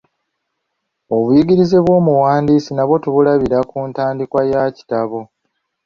Obuyigirize 1.15 1.77
bw'omuwandiisi 1.85 2.71
nabwo 2.73 2.95
tubulabira 3.03 3.59
ku 3.69 3.77
ntandikwa 3.89 4.41
ya 4.51 4.63
kitabo. 4.77 5.19